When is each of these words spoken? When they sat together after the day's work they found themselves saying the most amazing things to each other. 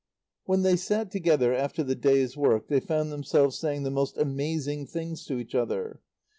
When 0.45 0.63
they 0.63 0.77
sat 0.77 1.11
together 1.11 1.53
after 1.53 1.83
the 1.83 1.93
day's 1.93 2.35
work 2.35 2.69
they 2.69 2.79
found 2.79 3.11
themselves 3.11 3.59
saying 3.59 3.83
the 3.83 3.91
most 3.91 4.17
amazing 4.17 4.87
things 4.87 5.23
to 5.27 5.37
each 5.37 5.53
other. 5.53 6.01